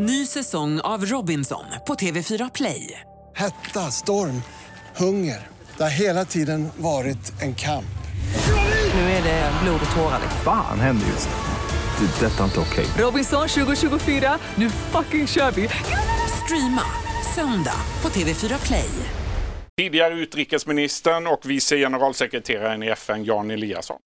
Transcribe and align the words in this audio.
Ny 0.00 0.26
säsong 0.26 0.80
av 0.80 1.04
Robinson 1.06 1.64
på 1.86 1.94
TV4 1.94 2.50
Play. 2.54 3.00
Hetta, 3.36 3.80
storm, 3.80 4.42
hunger. 4.96 5.46
Det 5.76 5.82
har 5.82 5.90
hela 5.90 6.24
tiden 6.24 6.68
varit 6.76 7.42
en 7.42 7.54
kamp. 7.54 7.98
Nu 8.94 9.00
är 9.00 9.22
det 9.22 9.52
blod 9.62 9.80
och 9.90 9.96
tårar. 9.96 10.20
Fan 10.44 10.80
händer 10.80 11.06
just 11.06 11.28
nu. 11.28 12.06
Det. 12.06 12.26
är 12.26 12.30
Detta 12.30 12.40
är 12.40 12.44
inte 12.44 12.60
okej. 12.60 12.86
Robinson 12.98 13.48
2024, 13.48 14.38
nu 14.54 14.70
fucking 14.70 15.26
kör 15.26 15.50
vi! 15.50 15.68
Streama 16.44 16.82
söndag 17.34 17.80
på 18.00 18.08
TV4 18.08 18.66
Play. 18.66 18.90
Tidigare 19.76 20.14
utrikesministern 20.14 21.26
och 21.26 21.40
vice 21.44 21.76
generalsekreteraren 21.76 22.82
i 22.82 22.86
FN 22.86 23.24
Jan 23.24 23.50
Eliasson. 23.50 23.96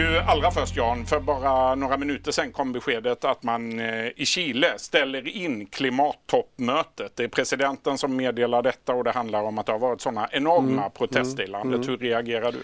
Du, 0.00 0.18
allra 0.18 0.50
först 0.50 0.76
Jan, 0.76 1.06
för 1.06 1.20
bara 1.20 1.74
några 1.74 1.96
minuter 1.96 2.32
sedan 2.32 2.52
kom 2.52 2.72
beskedet 2.72 3.24
att 3.24 3.42
man 3.42 3.80
eh, 3.80 4.06
i 4.16 4.26
Chile 4.26 4.74
ställer 4.76 5.28
in 5.28 5.66
klimattoppmötet. 5.66 7.12
Det 7.16 7.24
är 7.24 7.28
presidenten 7.28 7.98
som 7.98 8.16
meddelar 8.16 8.62
detta 8.62 8.94
och 8.94 9.04
det 9.04 9.10
handlar 9.10 9.42
om 9.42 9.58
att 9.58 9.66
det 9.66 9.72
har 9.72 9.78
varit 9.78 10.00
sådana 10.00 10.28
enorma 10.32 10.90
protester 10.90 11.42
i 11.42 11.46
landet. 11.46 11.88
Hur 11.88 11.96
reagerar 11.96 12.52
du? 12.52 12.58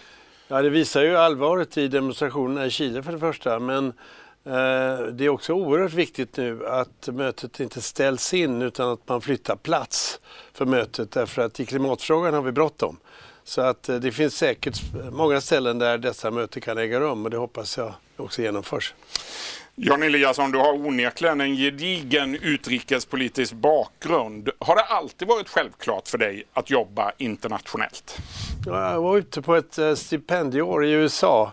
Ja, 0.49 0.63
det 0.63 0.71
visar 0.71 1.03
ju 1.03 1.17
allvaret 1.17 1.79
i 1.79 1.89
demonstrationerna 1.89 2.67
i 2.67 2.71
Chile 2.71 3.03
för 3.03 3.13
det 3.13 3.19
första. 3.19 3.59
Men 3.59 3.87
eh, 4.45 5.07
det 5.13 5.25
är 5.25 5.29
också 5.29 5.53
oerhört 5.53 5.93
viktigt 5.93 6.37
nu 6.37 6.67
att 6.67 7.09
mötet 7.13 7.61
inte 7.61 7.83
ställs 7.83 8.35
in 8.35 8.63
utan 8.63 8.93
att 8.93 9.09
man 9.09 9.21
flyttar 9.21 9.57
plats 9.57 10.21
för 10.53 10.65
mötet. 10.65 11.11
Därför 11.11 11.43
att 11.43 11.61
i 11.61 11.67
klimatfrågan 11.67 12.35
har 12.35 12.43
vi 12.43 12.53
bråttom. 12.53 12.99
Så 13.47 13.61
att 13.61 13.89
eh, 13.89 13.97
det 13.97 14.13
finns 14.13 14.37
säkert 14.37 14.83
många 15.13 15.41
ställen 15.41 15.79
där 15.79 15.99
dessa 15.99 16.31
möten 16.31 16.63
kan 16.63 16.79
äga 16.79 17.01
rum 17.01 17.25
och 17.25 17.31
det 17.31 17.37
hoppas 17.37 17.77
jag 17.77 17.95
också 18.17 18.43
genomförs. 18.43 18.95
Jan 19.75 20.03
Eliasson, 20.03 20.51
du 20.51 20.59
har 20.59 20.73
onekligen 20.73 21.41
en 21.41 21.57
gedigen 21.57 22.35
utrikespolitisk 22.35 23.53
bakgrund. 23.53 24.51
Har 24.59 24.77
det 24.77 24.83
alltid 24.83 25.29
varit 25.29 25.49
självklart 25.49 26.09
för 26.09 26.19
dig 26.19 26.45
att 26.53 26.71
jobba 26.71 27.13
internationellt? 27.19 28.19
Jag 28.67 29.01
var 29.01 29.19
ute 29.19 29.43
på 29.43 29.55
ett 29.55 29.79
eh, 29.79 29.95
stipendieår 29.95 30.85
i 30.85 30.91
USA 30.91 31.53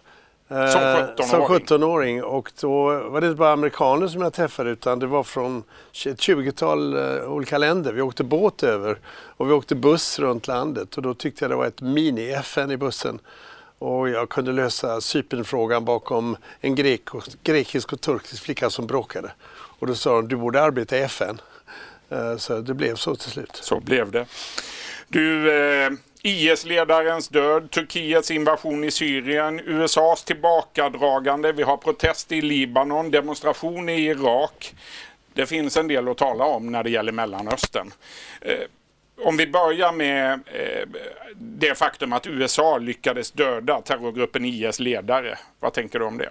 Som 0.53 0.81
17-åring? 0.81 1.27
som 1.27 1.41
17-åring 1.41 2.23
och 2.23 2.51
då 2.61 2.83
var 3.09 3.21
det 3.21 3.27
inte 3.27 3.37
bara 3.37 3.51
amerikaner 3.53 4.07
som 4.07 4.21
jag 4.21 4.33
träffade 4.33 4.69
utan 4.69 4.99
det 4.99 5.07
var 5.07 5.23
från 5.23 5.63
ett 6.05 6.19
20-tal 6.19 6.95
eh, 6.95 7.31
olika 7.31 7.57
länder. 7.57 7.93
Vi 7.93 8.01
åkte 8.01 8.23
båt 8.23 8.63
över 8.63 8.99
och 9.37 9.49
vi 9.49 9.53
åkte 9.53 9.75
buss 9.75 10.19
runt 10.19 10.47
landet 10.47 10.95
och 10.97 11.03
då 11.03 11.13
tyckte 11.13 11.43
jag 11.43 11.51
det 11.51 11.55
var 11.55 11.65
ett 11.65 11.81
mini-FN 11.81 12.71
i 12.71 12.77
bussen. 12.77 13.19
Och 13.79 14.09
jag 14.09 14.29
kunde 14.29 14.51
lösa 14.51 15.01
Cypernfrågan 15.01 15.85
bakom 15.85 16.37
en 16.61 16.75
grek 16.75 17.15
och, 17.15 17.23
grekisk 17.43 17.93
och 17.93 18.01
turkisk 18.01 18.43
flicka 18.43 18.69
som 18.69 18.87
bråkade. 18.87 19.31
Och 19.79 19.87
då 19.87 19.95
sa 19.95 20.15
de, 20.15 20.27
du 20.27 20.35
borde 20.35 20.61
arbeta 20.61 20.97
i 20.97 21.01
FN. 21.01 21.41
Eh, 22.09 22.37
Så 22.37 22.59
det 22.61 22.73
blev 22.73 22.95
så 22.95 23.15
till 23.15 23.31
slut. 23.31 23.55
Så 23.55 23.79
blev 23.79 24.11
det. 24.11 24.25
Du, 25.07 25.51
eh, 25.51 25.91
IS-ledarens 26.25 27.29
död, 27.29 27.71
Turkiets 27.71 28.31
invasion 28.31 28.83
i 28.83 28.91
Syrien, 28.91 29.59
USAs 29.59 30.23
tillbakadragande, 30.23 31.51
vi 31.51 31.63
har 31.63 31.77
protest 31.77 32.31
i 32.31 32.41
Libanon, 32.41 33.11
demonstration 33.11 33.89
i 33.89 34.05
Irak. 34.05 34.75
Det 35.33 35.45
finns 35.45 35.77
en 35.77 35.87
del 35.87 36.07
att 36.07 36.17
tala 36.17 36.45
om 36.45 36.71
när 36.71 36.83
det 36.83 36.89
gäller 36.89 37.11
Mellanöstern. 37.11 37.91
Eh, 38.41 38.57
om 39.25 39.37
vi 39.37 39.47
börjar 39.47 39.91
med 39.91 40.33
eh, 40.33 40.87
det 41.35 41.77
faktum 41.77 42.13
att 42.13 42.27
USA 42.27 42.77
lyckades 42.77 43.31
döda 43.31 43.81
terrorgruppen 43.81 44.45
IS 44.45 44.79
ledare. 44.79 45.37
Vad 45.59 45.73
tänker 45.73 45.99
du 45.99 46.05
om 46.05 46.17
det? 46.17 46.29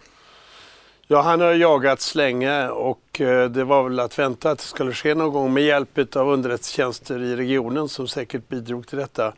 Ja, 1.07 1.21
han 1.21 1.41
har 1.41 1.53
jagats 1.53 2.15
länge 2.15 2.69
och 2.69 3.21
eh, 3.21 3.51
det 3.51 3.65
var 3.65 3.83
väl 3.83 4.01
att 4.01 4.19
vänta 4.19 4.51
att 4.51 4.59
det 4.59 4.65
skulle 4.65 4.93
ske 4.93 5.15
någon 5.15 5.33
gång 5.33 5.53
med 5.53 5.63
hjälp 5.63 6.17
av 6.17 6.29
underrättelsetjänster 6.29 7.23
i 7.23 7.37
regionen 7.37 7.89
som 7.89 8.09
säkert 8.09 8.49
bidrog 8.49 8.87
till 8.87 8.99
detta. 8.99 9.33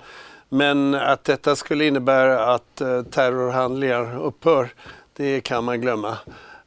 Men 0.48 0.94
att 0.94 1.24
detta 1.24 1.56
skulle 1.56 1.86
innebära 1.86 2.54
att 2.54 2.80
eh, 2.80 3.02
terrorhandlingar 3.02 4.18
upphör, 4.18 4.68
det 5.16 5.40
kan 5.40 5.64
man 5.64 5.80
glömma. 5.80 6.18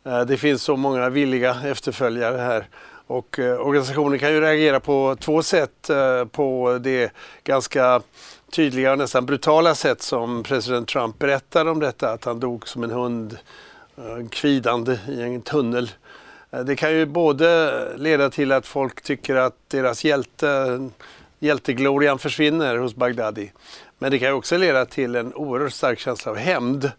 Eh, 0.03 0.21
det 0.21 0.37
finns 0.37 0.63
så 0.63 0.75
många 0.75 1.09
villiga 1.09 1.57
efterföljare 1.65 2.37
här. 2.37 2.67
Och 3.07 3.39
eh, 3.39 3.67
organisationen 3.67 4.19
kan 4.19 4.33
ju 4.33 4.41
reagera 4.41 4.79
på 4.79 5.17
två 5.19 5.43
sätt 5.43 5.89
på 6.31 6.79
det 6.81 7.11
ganska 7.43 8.01
tydliga 8.51 8.91
och 8.91 8.97
nästan 8.97 9.25
brutala 9.25 9.75
sätt 9.75 10.01
som 10.01 10.43
president 10.43 10.87
Trump 10.87 11.19
berättar 11.19 11.65
om 11.65 11.79
detta, 11.79 12.11
att 12.11 12.25
han 12.25 12.39
dog 12.39 12.67
som 12.67 12.83
en 12.83 12.91
hund 12.91 13.37
kvidande 14.29 14.97
i 15.09 15.21
en 15.21 15.41
tunnel. 15.41 15.91
Det 16.65 16.75
kan 16.75 16.91
ju 16.91 17.05
både 17.05 17.71
leda 17.97 18.29
till 18.29 18.51
att 18.51 18.67
folk 18.67 19.01
tycker 19.01 19.35
att 19.35 19.55
deras 19.67 20.05
hjälte, 20.05 20.79
hjälteglorian 21.39 22.19
försvinner 22.19 22.77
hos 22.77 22.95
Bagdadi. 22.95 23.51
Men 23.99 24.11
det 24.11 24.19
kan 24.19 24.27
ju 24.27 24.33
också 24.33 24.57
leda 24.57 24.85
till 24.85 25.15
en 25.15 25.33
oerhört 25.33 25.73
stark 25.73 25.99
känsla 25.99 26.31
av 26.31 26.37
hämnd 26.37 26.91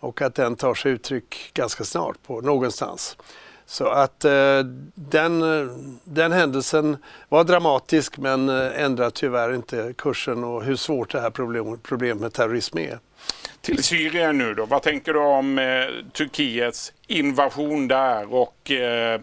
och 0.00 0.22
att 0.22 0.34
den 0.34 0.56
tar 0.56 0.74
sig 0.74 0.92
uttryck 0.92 1.50
ganska 1.54 1.84
snart 1.84 2.16
på 2.26 2.40
någonstans. 2.40 3.16
Så 3.66 3.86
att 3.86 4.24
eh, 4.24 4.58
den, 4.94 5.42
eh, 5.42 5.76
den 6.04 6.32
händelsen 6.32 6.96
var 7.28 7.44
dramatisk 7.44 8.18
men 8.18 8.48
eh, 8.48 8.82
ändrar 8.82 9.10
tyvärr 9.10 9.54
inte 9.54 9.94
kursen 9.98 10.44
och 10.44 10.64
hur 10.64 10.76
svårt 10.76 11.12
det 11.12 11.20
här 11.20 11.30
problem, 11.30 11.78
problemet 11.82 12.20
med 12.20 12.32
terrorism 12.32 12.78
är. 12.78 12.98
Till 13.60 13.82
Syrien 13.82 14.38
nu 14.38 14.54
då. 14.54 14.66
Vad 14.66 14.82
tänker 14.82 15.12
du 15.12 15.18
om 15.18 15.58
eh, 15.58 15.64
Turkiets 16.12 16.92
invasion 17.06 17.88
där 17.88 18.34
och 18.34 18.70
eh, 18.70 19.20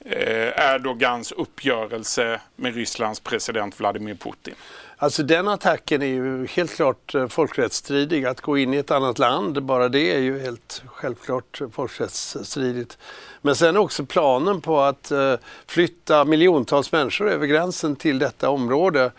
eh, 0.00 0.72
Erdogans 0.74 1.32
uppgörelse 1.32 2.40
med 2.56 2.74
Rysslands 2.74 3.20
president 3.20 3.80
Vladimir 3.80 4.14
Putin? 4.14 4.54
Alltså 4.96 5.22
den 5.22 5.48
attacken 5.48 6.02
är 6.02 6.06
ju 6.06 6.46
helt 6.46 6.76
klart 6.76 7.14
eh, 7.14 7.28
folkrättsstridig. 7.28 8.24
Att 8.24 8.40
gå 8.40 8.58
in 8.58 8.74
i 8.74 8.76
ett 8.76 8.90
annat 8.90 9.18
land, 9.18 9.62
bara 9.62 9.88
det 9.88 10.14
är 10.14 10.18
ju 10.18 10.40
helt 10.40 10.82
självklart 10.86 11.60
folkrättsstridigt. 11.72 12.98
Men 13.42 13.56
sen 13.56 13.76
också 13.76 14.04
planen 14.06 14.60
på 14.60 14.80
att 14.80 15.10
eh, 15.10 15.34
flytta 15.66 16.24
miljontals 16.24 16.92
människor 16.92 17.30
över 17.30 17.46
gränsen 17.46 17.96
till 17.96 18.18
detta 18.18 18.50
område 18.50 19.12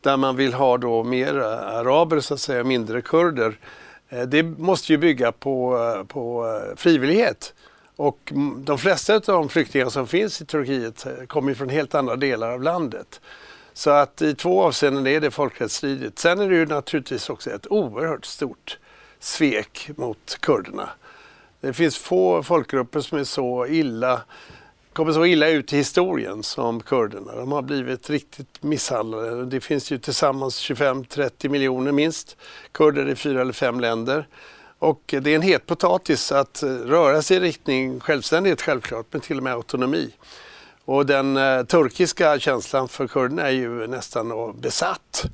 där 0.00 0.16
man 0.16 0.36
vill 0.36 0.54
ha 0.54 0.78
då 0.78 1.04
mer 1.04 1.38
eh, 1.38 1.76
araber 1.76 2.20
så 2.20 2.34
att 2.34 2.40
säga, 2.40 2.64
mindre 2.64 3.02
kurder. 3.02 3.58
Eh, 4.08 4.22
det 4.22 4.42
måste 4.42 4.92
ju 4.92 4.98
bygga 4.98 5.32
på, 5.32 5.78
eh, 5.78 6.04
på 6.04 6.60
frivillighet. 6.76 7.54
Och 7.96 8.32
de 8.56 8.78
flesta 8.78 9.14
av 9.14 9.20
de 9.22 9.48
flyktingar 9.48 9.88
som 9.88 10.06
finns 10.06 10.42
i 10.42 10.44
Turkiet 10.44 11.06
kommer 11.26 11.54
från 11.54 11.68
helt 11.68 11.94
andra 11.94 12.16
delar 12.16 12.50
av 12.50 12.62
landet. 12.62 13.20
Så 13.72 13.90
att 13.90 14.22
i 14.22 14.34
två 14.34 14.62
avseenden 14.62 15.06
är 15.06 15.20
det 15.20 15.30
folkrättsstridigt. 15.30 16.18
Sen 16.18 16.40
är 16.40 16.48
det 16.48 16.56
ju 16.56 16.66
naturligtvis 16.66 17.30
också 17.30 17.50
ett 17.50 17.66
oerhört 17.70 18.24
stort 18.24 18.78
svek 19.20 19.90
mot 19.96 20.36
kurderna. 20.40 20.88
Det 21.60 21.72
finns 21.72 21.98
få 21.98 22.42
folkgrupper 22.42 23.00
som 23.00 23.18
är 23.18 23.24
så 23.24 23.66
illa, 23.66 24.20
kommer 24.98 25.12
så 25.12 25.26
illa 25.26 25.48
ut 25.48 25.72
i 25.72 25.76
historien 25.76 26.42
som 26.42 26.80
kurderna. 26.80 27.34
De 27.34 27.52
har 27.52 27.62
blivit 27.62 28.10
riktigt 28.10 28.62
misshandlade. 28.62 29.46
Det 29.46 29.60
finns 29.60 29.90
ju 29.90 29.98
tillsammans 29.98 30.70
25-30 30.70 31.48
miljoner 31.48 31.92
minst 31.92 32.36
kurder 32.72 33.08
i 33.08 33.14
fyra 33.14 33.40
eller 33.40 33.52
fem 33.52 33.80
länder. 33.80 34.26
Och 34.78 35.02
det 35.06 35.30
är 35.30 35.34
en 35.34 35.42
het 35.42 35.66
potatis 35.66 36.32
att 36.32 36.62
röra 36.62 37.22
sig 37.22 37.36
i 37.36 37.40
riktning 37.40 38.00
självständighet 38.00 38.62
självklart, 38.62 39.06
men 39.10 39.20
till 39.20 39.36
och 39.36 39.42
med 39.42 39.52
autonomi. 39.52 40.10
Och 40.84 41.06
den 41.06 41.36
eh, 41.36 41.62
turkiska 41.62 42.38
känslan 42.38 42.88
för 42.88 43.06
kurderna 43.06 43.42
är 43.42 43.52
ju 43.52 43.86
nästan 43.86 44.60
besatt. 44.60 45.24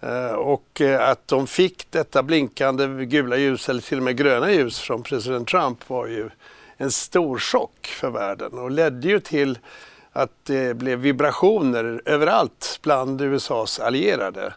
Eh, 0.00 0.32
och 0.32 0.80
eh, 0.80 1.08
att 1.10 1.28
de 1.28 1.46
fick 1.46 1.86
detta 1.90 2.22
blinkande 2.22 3.04
gula 3.04 3.36
ljus 3.36 3.68
eller 3.68 3.80
till 3.80 3.98
och 3.98 4.04
med 4.04 4.16
gröna 4.16 4.52
ljus 4.52 4.78
från 4.78 5.02
president 5.02 5.48
Trump 5.48 5.88
var 5.88 6.06
ju 6.06 6.30
en 6.82 6.90
stor 6.90 7.38
chock 7.38 7.86
för 7.86 8.10
världen 8.10 8.58
och 8.58 8.70
ledde 8.70 9.08
ju 9.08 9.20
till 9.20 9.58
att 10.12 10.30
det 10.42 10.76
blev 10.76 10.98
vibrationer 10.98 12.02
överallt 12.04 12.78
bland 12.82 13.20
USAs 13.20 13.80
allierade. 13.80 14.54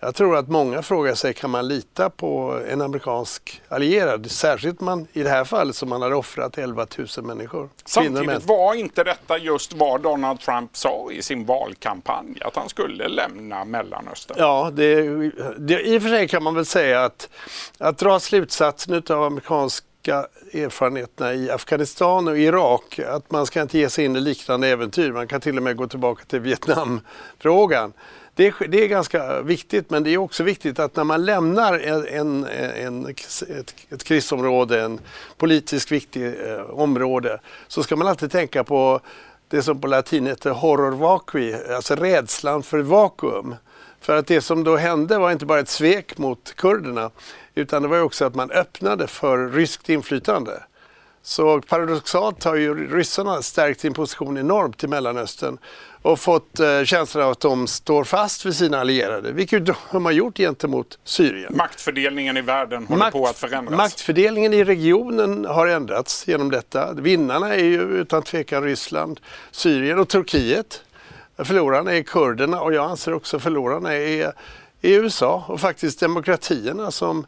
Jag 0.00 0.14
tror 0.14 0.36
att 0.36 0.48
många 0.48 0.82
frågar 0.82 1.14
sig, 1.14 1.34
kan 1.34 1.50
man 1.50 1.68
lita 1.68 2.10
på 2.10 2.60
en 2.68 2.80
amerikansk 2.80 3.62
allierad? 3.68 4.30
Särskilt 4.30 4.80
man, 4.80 5.06
i 5.12 5.22
det 5.22 5.30
här 5.30 5.44
fallet 5.44 5.76
som 5.76 5.88
man 5.88 6.02
har 6.02 6.12
offrat 6.12 6.58
11 6.58 6.86
000 7.16 7.26
människor. 7.26 7.68
Samtidigt 7.84 8.46
var 8.46 8.74
inte 8.74 9.04
detta 9.04 9.38
just 9.38 9.72
vad 9.72 10.02
Donald 10.02 10.40
Trump 10.40 10.76
sa 10.76 11.08
i 11.12 11.22
sin 11.22 11.46
valkampanj, 11.46 12.40
att 12.40 12.56
han 12.56 12.68
skulle 12.68 13.08
lämna 13.08 13.64
Mellanöstern? 13.64 14.36
Ja, 14.40 14.70
det, 14.72 15.02
det, 15.58 15.80
i 15.82 15.98
och 15.98 16.02
för 16.02 16.08
sig 16.08 16.28
kan 16.28 16.42
man 16.42 16.54
väl 16.54 16.66
säga 16.66 17.04
att, 17.04 17.28
att 17.78 17.98
dra 17.98 18.20
slutsatsen 18.20 19.02
av 19.08 19.26
amerikanska 20.08 20.58
erfarenheterna 20.58 21.34
i 21.34 21.50
Afghanistan 21.50 22.28
och 22.28 22.38
Irak, 22.38 22.98
att 22.98 23.30
man 23.30 23.46
ska 23.46 23.62
inte 23.62 23.78
ge 23.78 23.90
sig 23.90 24.04
in 24.04 24.16
i 24.16 24.20
liknande 24.20 24.68
äventyr. 24.68 25.12
Man 25.12 25.26
kan 25.26 25.40
till 25.40 25.56
och 25.56 25.62
med 25.62 25.76
gå 25.76 25.86
tillbaka 25.86 26.24
till 26.24 26.40
Vietnamfrågan. 26.40 27.92
Det 28.34 28.46
är, 28.46 28.68
det 28.68 28.84
är 28.84 28.88
ganska 28.88 29.42
viktigt 29.42 29.90
men 29.90 30.04
det 30.04 30.10
är 30.10 30.18
också 30.18 30.42
viktigt 30.42 30.78
att 30.78 30.96
när 30.96 31.04
man 31.04 31.24
lämnar 31.24 31.78
en, 31.78 32.06
en, 32.06 32.46
en 32.76 33.06
ett, 33.06 33.74
ett 33.90 34.04
krisområde, 34.04 34.82
en 34.82 35.00
politiskt 35.36 35.92
viktig 35.92 36.26
eh, 36.26 36.60
område, 36.70 37.40
så 37.68 37.82
ska 37.82 37.96
man 37.96 38.08
alltid 38.08 38.30
tänka 38.30 38.64
på 38.64 39.00
det 39.48 39.62
som 39.62 39.80
på 39.80 39.86
latin 39.86 40.26
heter 40.26 40.50
horror 40.50 40.90
vacui, 40.90 41.54
alltså 41.74 41.94
rädslan 41.94 42.62
för 42.62 42.78
vakuum. 42.78 43.54
För 44.00 44.16
att 44.16 44.26
det 44.26 44.40
som 44.40 44.64
då 44.64 44.76
hände 44.76 45.18
var 45.18 45.32
inte 45.32 45.46
bara 45.46 45.60
ett 45.60 45.68
svek 45.68 46.18
mot 46.18 46.54
kurderna 46.56 47.10
utan 47.54 47.82
det 47.82 47.88
var 47.88 48.00
också 48.00 48.24
att 48.24 48.34
man 48.34 48.50
öppnade 48.50 49.06
för 49.06 49.48
ryskt 49.48 49.88
inflytande. 49.88 50.62
Så 51.22 51.60
paradoxalt 51.60 52.44
har 52.44 52.56
ju 52.56 52.96
ryssarna 52.96 53.42
stärkt 53.42 53.80
sin 53.80 53.94
position 53.94 54.38
enormt 54.38 54.84
i 54.84 54.86
Mellanöstern 54.86 55.58
och 56.02 56.20
fått 56.20 56.60
eh, 56.60 56.84
känslan 56.84 57.24
av 57.24 57.30
att 57.30 57.40
de 57.40 57.66
står 57.66 58.04
fast 58.04 58.46
vid 58.46 58.56
sina 58.56 58.80
allierade, 58.80 59.32
vilket 59.32 59.66
de 59.66 59.74
har 60.04 60.12
gjort 60.12 60.36
gentemot 60.36 60.98
Syrien. 61.04 61.56
Maktfördelningen 61.56 62.36
i 62.36 62.40
världen 62.40 62.86
håller 62.86 62.98
Makt, 62.98 63.12
på 63.12 63.26
att 63.26 63.38
förändras. 63.38 63.76
Maktfördelningen 63.76 64.54
i 64.54 64.64
regionen 64.64 65.44
har 65.44 65.66
ändrats 65.66 66.28
genom 66.28 66.50
detta. 66.50 66.92
Vinnarna 66.92 67.54
är 67.54 67.64
ju 67.64 67.80
utan 67.82 68.22
tvekan 68.22 68.62
Ryssland, 68.62 69.20
Syrien 69.50 69.98
och 69.98 70.08
Turkiet. 70.08 70.82
Förlorarna 71.44 71.92
är 71.92 72.02
kurderna 72.02 72.60
och 72.60 72.74
jag 72.74 72.90
anser 72.90 73.14
också 73.14 73.38
förlorarna 73.38 73.94
är, 73.94 74.26
är 74.26 74.32
USA 74.82 75.44
och 75.48 75.60
faktiskt 75.60 76.00
demokratierna 76.00 76.90
som 76.90 77.26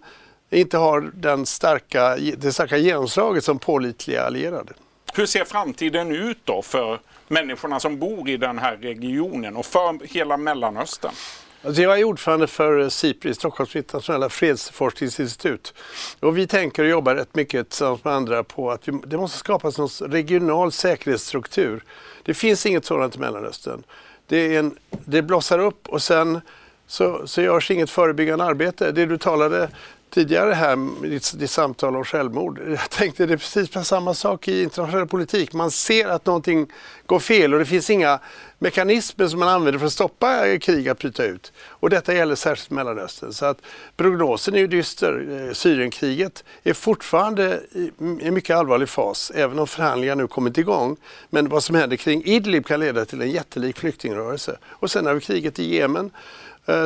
inte 0.50 0.78
har 0.78 1.10
den 1.14 1.46
starka, 1.46 2.16
det 2.16 2.52
starka 2.52 2.76
genomslaget 2.76 3.44
som 3.44 3.58
pålitliga 3.58 4.22
allierade. 4.22 4.72
Hur 5.14 5.26
ser 5.26 5.44
framtiden 5.44 6.10
ut 6.16 6.38
då 6.44 6.62
för 6.62 7.00
människorna 7.28 7.80
som 7.80 7.98
bor 7.98 8.28
i 8.28 8.36
den 8.36 8.58
här 8.58 8.76
regionen 8.76 9.56
och 9.56 9.66
för 9.66 10.06
hela 10.06 10.36
Mellanöstern? 10.36 11.12
Alltså 11.62 11.82
jag 11.82 12.00
är 12.00 12.04
ordförande 12.04 12.46
för 12.46 12.80
eh, 12.80 12.88
SIPRI, 12.88 13.34
Stockholms 13.34 13.76
internationella 13.76 14.28
fredsforskningsinstitut. 14.28 15.74
Och 16.20 16.38
vi 16.38 16.46
tänker 16.46 16.82
och 16.82 16.88
jobbar 16.88 17.14
rätt 17.14 17.34
mycket 17.34 17.68
tillsammans 17.70 18.04
med 18.04 18.14
andra 18.14 18.44
på 18.44 18.70
att 18.70 18.88
vi, 18.88 19.00
det 19.06 19.16
måste 19.16 19.38
skapas 19.38 19.78
någon 19.78 19.88
regional 19.88 20.72
säkerhetsstruktur. 20.72 21.84
Det 22.22 22.34
finns 22.34 22.66
inget 22.66 22.84
sådant 22.84 23.16
i 23.16 23.18
Mellanöstern. 23.18 23.82
Det, 24.26 24.36
är 24.36 24.58
en, 24.58 24.76
det 24.90 25.22
blossar 25.22 25.58
upp 25.58 25.88
och 25.88 26.02
sen 26.02 26.40
så, 26.86 27.26
så 27.26 27.42
görs 27.42 27.70
inget 27.70 27.90
förebyggande 27.90 28.44
arbete. 28.44 28.92
Det 28.92 29.06
du 29.06 29.18
talade 29.18 29.68
tidigare 30.10 30.52
här, 30.52 31.04
i 31.04 31.20
ditt 31.34 31.50
samtal 31.50 31.96
om 31.96 32.04
självmord. 32.04 32.60
Jag 32.68 32.90
tänkte 32.90 33.26
det 33.26 33.32
är 33.32 33.36
precis 33.36 33.88
samma 33.88 34.14
sak 34.14 34.48
i 34.48 34.62
internationell 34.62 35.06
politik. 35.06 35.52
Man 35.52 35.70
ser 35.70 36.08
att 36.08 36.26
någonting 36.26 36.66
går 37.06 37.18
fel 37.18 37.52
och 37.52 37.58
det 37.58 37.66
finns 37.66 37.90
inga 37.90 38.20
mekanismer 38.58 39.28
som 39.28 39.40
man 39.40 39.48
använder 39.48 39.78
för 39.78 39.86
att 39.86 39.92
stoppa 39.92 40.58
krig 40.58 40.88
att 40.88 40.98
bryta 40.98 41.24
ut. 41.24 41.52
Och 41.68 41.90
detta 41.90 42.14
gäller 42.14 42.34
särskilt 42.34 42.70
Mellanöstern. 42.70 43.32
Så 43.32 43.46
att 43.46 43.58
prognosen 43.96 44.54
är 44.54 44.58
ju 44.58 44.66
dyster. 44.66 45.46
Eh, 45.48 45.52
Syrienkriget 45.52 46.44
är 46.62 46.72
fortfarande 46.72 47.60
i 47.72 47.90
en 47.98 48.34
mycket 48.34 48.56
allvarlig 48.56 48.88
fas, 48.88 49.32
även 49.34 49.58
om 49.58 49.66
förhandlingar 49.66 50.16
nu 50.16 50.26
kommit 50.26 50.58
igång. 50.58 50.96
Men 51.30 51.48
vad 51.48 51.64
som 51.64 51.74
händer 51.74 51.96
kring 51.96 52.24
Idlib 52.24 52.66
kan 52.66 52.80
leda 52.80 53.04
till 53.04 53.22
en 53.22 53.30
jättelik 53.30 53.78
flyktingrörelse. 53.78 54.58
Och 54.66 54.90
sen 54.90 55.06
har 55.06 55.14
vi 55.14 55.20
kriget 55.20 55.58
i 55.58 55.76
Jemen 55.76 56.10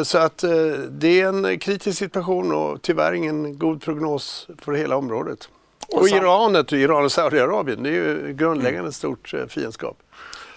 så 0.05 0.19
att 0.19 0.43
eh, 0.43 0.51
det 0.91 1.21
är 1.21 1.29
en 1.29 1.59
kritisk 1.59 1.99
situation 1.99 2.53
och 2.53 2.83
tyvärr 2.83 3.13
ingen 3.13 3.59
god 3.59 3.83
prognos 3.83 4.49
för 4.59 4.73
hela 4.73 4.97
området. 4.97 5.49
Och, 5.89 6.01
och 6.01 6.09
Iranet, 6.09 6.73
Iran 6.73 7.05
och 7.05 7.13
Saudiarabien, 7.13 7.83
det 7.83 7.89
är 7.89 7.93
ju 7.93 8.33
grundläggande 8.33 8.93
stort 8.93 9.35
eh, 9.35 9.47
fiendskap. 9.47 9.99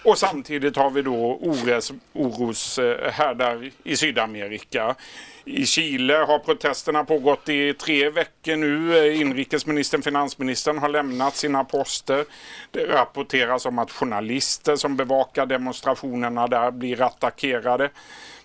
Och 0.04 0.18
samtidigt 0.18 0.76
har 0.76 0.90
vi 0.90 1.02
då 1.02 1.38
ores, 1.40 1.92
oroshärdar 2.12 3.70
i 3.84 3.96
Sydamerika. 3.96 4.94
I 5.44 5.66
Chile 5.66 6.14
har 6.14 6.38
protesterna 6.38 7.04
pågått 7.04 7.48
i 7.48 7.74
tre 7.74 8.10
veckor 8.10 8.56
nu. 8.56 9.14
Inrikesministern, 9.14 10.02
finansministern 10.02 10.78
har 10.78 10.88
lämnat 10.88 11.36
sina 11.36 11.64
poster. 11.64 12.24
Det 12.70 12.86
rapporteras 12.86 13.66
om 13.66 13.78
att 13.78 13.90
journalister 13.90 14.76
som 14.76 14.96
bevakar 14.96 15.46
demonstrationerna 15.46 16.46
där 16.46 16.70
blir 16.70 17.02
attackerade. 17.02 17.90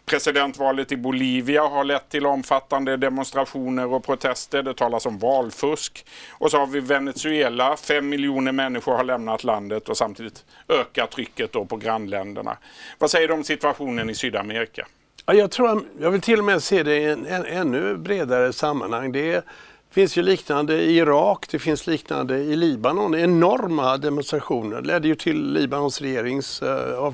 Presidentvalet 0.05 0.91
i 0.91 0.97
Bolivia 0.97 1.61
har 1.61 1.83
lett 1.83 2.09
till 2.09 2.25
omfattande 2.25 2.97
demonstrationer 2.97 3.93
och 3.93 4.03
protester. 4.03 4.63
Det 4.63 4.73
talas 4.73 5.05
om 5.05 5.19
valfusk. 5.19 6.05
Och 6.31 6.51
så 6.51 6.57
har 6.57 6.67
vi 6.67 6.79
Venezuela. 6.79 7.77
Fem 7.77 8.09
miljoner 8.09 8.51
människor 8.51 8.95
har 8.95 9.03
lämnat 9.03 9.43
landet 9.43 9.89
och 9.89 9.97
samtidigt 9.97 10.45
ökar 10.69 11.07
trycket 11.07 11.51
då 11.51 11.65
på 11.65 11.77
grannländerna. 11.77 12.57
Vad 12.99 13.11
säger 13.11 13.27
du 13.27 13.33
om 13.33 13.43
situationen 13.43 14.09
i 14.09 14.15
Sydamerika? 14.15 14.87
Ja, 15.25 15.33
jag, 15.33 15.51
tror, 15.51 15.83
jag 15.99 16.11
vill 16.11 16.21
till 16.21 16.39
och 16.39 16.45
med 16.45 16.63
se 16.63 16.83
det 16.83 16.97
i 16.97 17.05
en, 17.05 17.25
en 17.25 17.45
ännu 17.45 17.97
bredare 17.97 18.53
sammanhang. 18.53 19.11
Det 19.11 19.45
finns 19.91 20.17
ju 20.17 20.21
liknande 20.21 20.81
i 20.81 20.97
Irak, 20.97 21.45
det 21.51 21.59
finns 21.59 21.87
liknande 21.87 22.37
i 22.37 22.55
Libanon. 22.55 23.15
Enorma 23.15 23.97
demonstrationer 23.97 24.81
ledde 24.81 25.07
ju 25.07 25.15
till 25.15 25.53
Libanons 25.53 26.01
regerings... 26.01 26.61
Uh, 26.61 27.11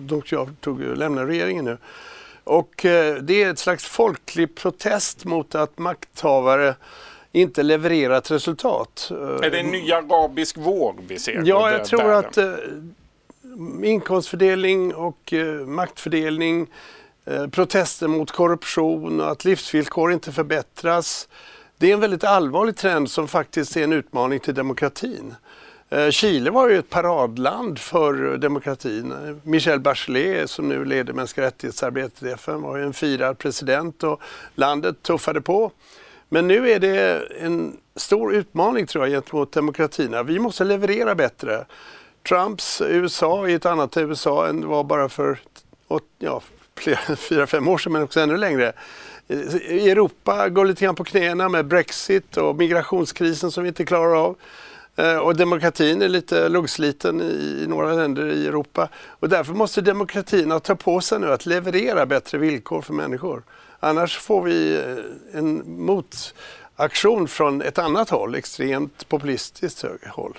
de 0.00 0.22
tog, 0.60 0.80
lämnar 0.80 1.26
regeringen 1.26 1.64
nu. 1.64 1.78
Och 2.44 2.84
eh, 2.84 3.14
det 3.14 3.42
är 3.42 3.50
ett 3.50 3.58
slags 3.58 3.84
folklig 3.84 4.54
protest 4.54 5.24
mot 5.24 5.54
att 5.54 5.78
makthavare 5.78 6.74
inte 7.32 7.62
levererar 7.62 8.18
ett 8.18 8.30
resultat. 8.30 9.08
Är 9.42 9.50
det 9.50 9.60
en 9.60 9.70
ny 9.70 9.92
arabisk 9.92 10.56
våg 10.56 11.00
vi 11.06 11.18
ser? 11.18 11.42
Ja, 11.44 11.70
jag 11.70 11.84
tror 11.84 12.02
där? 12.02 12.12
att 12.12 12.36
eh, 12.36 12.54
inkomstfördelning 13.82 14.94
och 14.94 15.32
eh, 15.32 15.66
maktfördelning, 15.66 16.66
protester 17.50 18.08
mot 18.08 18.30
korruption 18.30 19.20
och 19.20 19.30
att 19.30 19.44
livsvillkor 19.44 20.12
inte 20.12 20.32
förbättras. 20.32 21.28
Det 21.78 21.90
är 21.90 21.94
en 21.94 22.00
väldigt 22.00 22.24
allvarlig 22.24 22.76
trend 22.76 23.10
som 23.10 23.28
faktiskt 23.28 23.76
är 23.76 23.84
en 23.84 23.92
utmaning 23.92 24.40
till 24.40 24.54
demokratin. 24.54 25.34
Eh, 25.92 26.10
Chile 26.10 26.50
var 26.50 26.68
ju 26.68 26.78
ett 26.78 26.90
paradland 26.90 27.78
för 27.78 28.36
demokratin. 28.36 29.40
Michel 29.42 29.80
Bachelet 29.80 30.50
som 30.50 30.68
nu 30.68 30.84
leder 30.84 31.12
mänskliga 31.12 31.46
rättighetsarbetet 31.46 32.22
i 32.22 32.30
FN 32.30 32.62
var 32.62 32.76
ju 32.76 32.84
en 32.84 32.92
firad 32.92 33.38
president 33.38 34.02
och 34.02 34.20
landet 34.54 35.02
tuffade 35.02 35.40
på. 35.40 35.70
Men 36.28 36.48
nu 36.48 36.70
är 36.70 36.80
det 36.80 37.22
en 37.40 37.76
stor 37.96 38.34
utmaning 38.34 38.86
tror 38.86 39.04
jag 39.04 39.12
gentemot 39.12 39.52
demokratierna. 39.52 40.22
Vi 40.22 40.38
måste 40.38 40.64
leverera 40.64 41.14
bättre. 41.14 41.64
Trumps 42.28 42.82
USA 42.86 43.48
är 43.48 43.56
ett 43.56 43.66
annat 43.66 43.96
USA 43.96 44.48
än 44.48 44.60
det 44.60 44.66
var 44.66 44.84
bara 44.84 45.08
för 45.08 45.38
ja, 46.18 46.42
fyra, 47.16 47.46
fem 47.46 47.68
år 47.68 47.78
sedan 47.78 47.92
men 47.92 48.02
också 48.02 48.20
ännu 48.20 48.36
längre. 48.36 48.72
Eh, 49.28 49.38
Europa 49.88 50.48
går 50.48 50.64
lite 50.64 50.84
grann 50.84 50.94
på 50.94 51.04
knäna 51.04 51.48
med 51.48 51.66
Brexit 51.66 52.36
och 52.36 52.56
migrationskrisen 52.56 53.50
som 53.50 53.62
vi 53.62 53.68
inte 53.68 53.84
klarar 53.84 54.24
av. 54.24 54.36
Eh, 54.96 55.16
och 55.16 55.36
demokratin 55.36 56.02
är 56.02 56.08
lite 56.08 56.48
luggsliten 56.48 57.20
i 57.20 57.64
några 57.68 57.92
länder 57.92 58.26
i 58.26 58.46
Europa. 58.46 58.88
Och 59.06 59.28
därför 59.28 59.52
måste 59.52 59.80
demokratierna 59.80 60.60
ta 60.60 60.74
på 60.74 61.00
sig 61.00 61.18
nu 61.18 61.32
att 61.32 61.46
leverera 61.46 62.06
bättre 62.06 62.38
villkor 62.38 62.82
för 62.82 62.92
människor. 62.92 63.42
Annars 63.80 64.18
får 64.18 64.42
vi 64.42 64.74
eh, 64.76 65.38
en 65.38 65.62
motaktion 65.66 67.28
från 67.28 67.62
ett 67.62 67.78
annat 67.78 68.10
håll, 68.10 68.34
extremt 68.34 69.08
populistiskt 69.08 69.84
håll. 70.10 70.38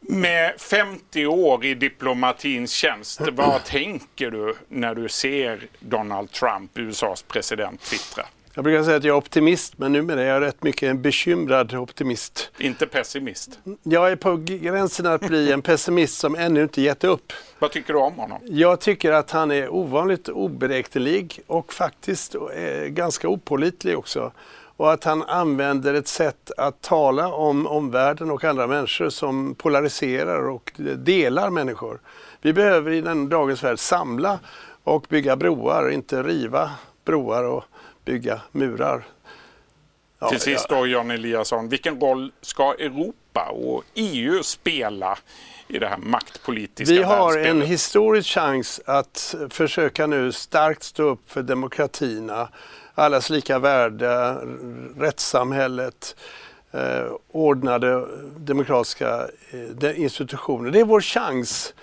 Med 0.00 0.60
50 0.60 1.26
år 1.26 1.64
i 1.64 1.74
diplomatins 1.74 2.70
tjänst, 2.70 3.20
vad 3.32 3.64
tänker 3.64 4.30
du 4.30 4.54
när 4.68 4.94
du 4.94 5.08
ser 5.08 5.66
Donald 5.80 6.30
Trump, 6.32 6.78
USAs 6.78 7.22
president, 7.22 7.80
twittra? 7.80 8.24
Jag 8.58 8.64
brukar 8.64 8.82
säga 8.82 8.96
att 8.96 9.04
jag 9.04 9.14
är 9.14 9.18
optimist 9.18 9.78
men 9.78 9.92
numera 9.92 10.22
är 10.22 10.26
jag 10.26 10.42
rätt 10.42 10.62
mycket 10.62 10.90
en 10.90 11.02
bekymrad 11.02 11.74
optimist. 11.74 12.50
Inte 12.58 12.86
pessimist? 12.86 13.58
Jag 13.82 14.10
är 14.10 14.16
på 14.16 14.36
gränsen 14.36 15.06
att 15.06 15.20
bli 15.20 15.52
en 15.52 15.62
pessimist 15.62 16.18
som 16.18 16.34
ännu 16.36 16.62
inte 16.62 16.82
gett 16.82 17.04
upp. 17.04 17.32
Vad 17.58 17.70
tycker 17.70 17.92
du 17.92 17.98
om 17.98 18.14
honom? 18.14 18.40
Jag 18.44 18.80
tycker 18.80 19.12
att 19.12 19.30
han 19.30 19.50
är 19.50 19.68
ovanligt 19.68 20.28
oberäknelig 20.28 21.40
och 21.46 21.72
faktiskt 21.72 22.36
ganska 22.86 23.28
opålitlig 23.28 23.98
också. 23.98 24.32
Och 24.76 24.92
att 24.92 25.04
han 25.04 25.22
använder 25.22 25.94
ett 25.94 26.08
sätt 26.08 26.50
att 26.56 26.80
tala 26.82 27.32
om 27.32 27.66
omvärlden 27.66 28.30
och 28.30 28.44
andra 28.44 28.66
människor 28.66 29.10
som 29.10 29.54
polariserar 29.54 30.48
och 30.48 30.72
delar 30.96 31.50
människor. 31.50 32.00
Vi 32.40 32.52
behöver 32.52 32.92
i 32.92 33.00
den 33.00 33.28
dagens 33.28 33.64
värld 33.64 33.78
samla 33.78 34.38
och 34.84 35.06
bygga 35.08 35.36
broar, 35.36 35.90
inte 35.90 36.22
riva 36.22 36.70
broar 37.04 37.44
och 37.44 37.64
bygga 38.08 38.40
murar. 38.52 39.06
Ja, 40.18 40.28
Till 40.28 40.40
sist 40.40 40.68
då 40.68 40.86
Jan 40.86 41.10
Eliasson, 41.10 41.68
vilken 41.68 42.00
roll 42.00 42.32
ska 42.40 42.74
Europa 42.74 43.48
och 43.50 43.84
EU 43.94 44.42
spela 44.42 45.18
i 45.68 45.78
det 45.78 45.86
här 45.86 45.96
maktpolitiska 45.96 46.94
Vi 46.94 47.02
har 47.02 47.38
en 47.38 47.62
historisk 47.62 48.28
chans 48.28 48.80
att 48.84 49.34
försöka 49.50 50.06
nu 50.06 50.32
starkt 50.32 50.82
stå 50.82 51.02
upp 51.02 51.30
för 51.30 51.42
demokratierna, 51.42 52.48
allas 52.94 53.30
lika 53.30 53.58
värde, 53.58 54.36
rättssamhället, 54.98 56.16
eh, 56.70 57.12
ordnade 57.32 58.06
demokratiska 58.36 59.28
eh, 59.82 60.00
institutioner. 60.00 60.70
Det 60.70 60.80
är 60.80 60.84
vår 60.84 61.00
chans 61.00 61.74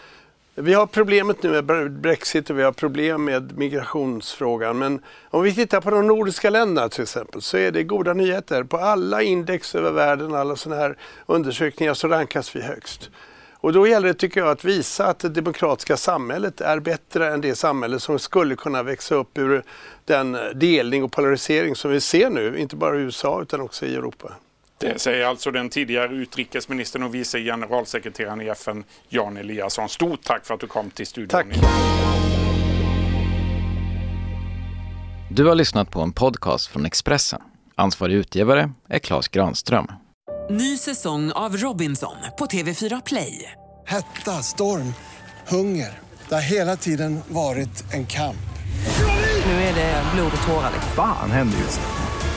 vi 0.57 0.73
har 0.73 0.87
problemet 0.87 1.43
nu 1.43 1.61
med 1.61 1.91
Brexit 1.91 2.49
och 2.49 2.59
vi 2.59 2.63
har 2.63 2.71
problem 2.71 3.23
med 3.23 3.57
migrationsfrågan. 3.57 4.77
Men 4.77 5.01
om 5.29 5.43
vi 5.43 5.55
tittar 5.55 5.81
på 5.81 5.91
de 5.91 6.07
nordiska 6.07 6.49
länderna 6.49 6.89
till 6.89 7.03
exempel 7.03 7.41
så 7.41 7.57
är 7.57 7.71
det 7.71 7.83
goda 7.83 8.13
nyheter. 8.13 8.63
På 8.63 8.77
alla 8.77 9.21
index 9.21 9.75
över 9.75 9.91
världen, 9.91 10.35
alla 10.35 10.55
sådana 10.55 10.81
här 10.81 10.97
undersökningar 11.25 11.93
så 11.93 12.07
rankas 12.07 12.55
vi 12.55 12.61
högst. 12.61 13.09
Och 13.53 13.73
då 13.73 13.87
gäller 13.87 14.07
det 14.07 14.13
tycker 14.13 14.39
jag 14.39 14.49
att 14.49 14.63
visa 14.63 15.07
att 15.07 15.19
det 15.19 15.29
demokratiska 15.29 15.97
samhället 15.97 16.61
är 16.61 16.79
bättre 16.79 17.33
än 17.33 17.41
det 17.41 17.55
samhälle 17.55 17.99
som 17.99 18.19
skulle 18.19 18.55
kunna 18.55 18.83
växa 18.83 19.15
upp 19.15 19.37
ur 19.37 19.63
den 20.05 20.35
eh, 20.35 20.41
delning 20.41 21.03
och 21.03 21.11
polarisering 21.11 21.75
som 21.75 21.91
vi 21.91 22.01
ser 22.01 22.29
nu, 22.29 22.57
inte 22.57 22.75
bara 22.75 22.97
i 22.97 22.99
USA 22.99 23.41
utan 23.41 23.61
också 23.61 23.85
i 23.85 23.95
Europa. 23.95 24.31
Det 24.77 25.01
säger 25.01 25.25
alltså 25.25 25.51
den 25.51 25.69
tidigare 25.69 26.13
utrikesministern 26.15 27.03
och 27.03 27.15
vice 27.15 27.39
generalsekreteraren 27.39 28.41
i 28.41 28.47
FN, 28.47 28.83
Jan 29.09 29.37
Eliasson. 29.37 29.89
Stort 29.89 30.23
tack 30.23 30.45
för 30.45 30.53
att 30.53 30.59
du 30.59 30.67
kom 30.67 30.89
till 30.89 31.07
studion. 31.07 31.27
Tack. 31.27 31.47
Du 35.29 35.45
har 35.45 35.55
lyssnat 35.55 35.91
på 35.91 36.01
en 36.01 36.11
podcast 36.11 36.67
från 36.67 36.85
Expressen. 36.85 37.41
Ansvarig 37.75 38.13
utgivare 38.15 38.71
är 38.89 38.99
Klas 38.99 39.27
Granström. 39.27 39.87
Ny 40.49 40.77
säsong 40.77 41.31
av 41.31 41.57
Robinson 41.57 42.15
på 42.37 42.45
TV4 42.45 43.01
Play. 43.05 43.51
Hetta, 43.85 44.31
storm, 44.31 44.93
hunger. 45.47 45.99
Det 46.29 46.35
har 46.35 46.41
hela 46.41 46.77
tiden 46.77 47.19
varit 47.27 47.93
en 47.93 48.05
kamp. 48.05 48.37
Nu 49.45 49.51
är 49.51 49.75
det 49.75 50.03
blod 50.15 50.31
och 50.37 50.47
tårar. 50.47 50.71
Fan 50.95 51.31
händer 51.31 51.57
just 51.57 51.79